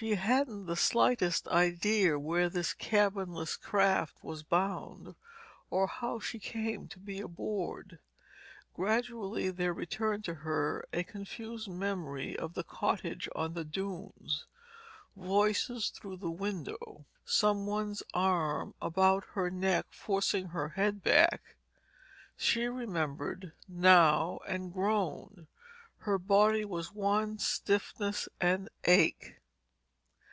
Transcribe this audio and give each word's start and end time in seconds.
She 0.00 0.14
hadn't 0.14 0.64
the 0.64 0.76
slightest 0.76 1.46
idea 1.48 2.18
where 2.18 2.48
this 2.48 2.72
cabinless 2.72 3.56
craft 3.60 4.16
was 4.24 4.42
bound, 4.44 5.14
or 5.68 5.88
how 5.88 6.18
she 6.20 6.38
came 6.38 6.86
to 6.88 6.98
be 6.98 7.20
aboard. 7.20 7.98
Gradually 8.72 9.50
there 9.50 9.74
returned 9.74 10.24
to 10.24 10.34
her 10.36 10.86
a 10.92 11.02
confused 11.04 11.68
memory 11.68 12.34
of 12.38 12.54
the 12.54 12.62
cottage 12.64 13.28
on 13.34 13.52
the 13.54 13.64
dunes, 13.64 14.46
voices 15.16 15.90
through 15.90 16.16
the 16.18 16.30
window. 16.30 17.04
Someone's 17.26 18.02
arm 18.14 18.74
about 18.80 19.24
her 19.34 19.50
neck, 19.50 19.86
forcing 19.90 20.46
her 20.46 20.70
head 20.70 21.02
back—she 21.02 22.64
remembered, 22.66 23.52
now, 23.68 24.38
and 24.48 24.72
groaned. 24.72 25.46
Her 25.98 26.16
body 26.18 26.64
was 26.64 26.92
one 26.94 27.38
stiffness 27.38 28.28
and 28.40 28.70
ache. 28.84 29.34